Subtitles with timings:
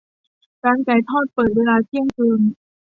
[0.63, 2.41] ร้านไก่ทอดเปิดเวลาเที่ยงคืน